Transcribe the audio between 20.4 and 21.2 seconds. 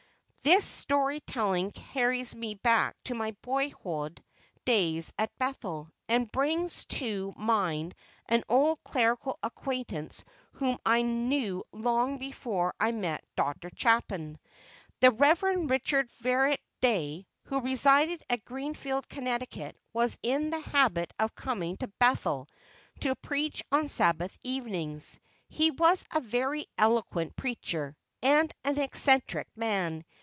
the habit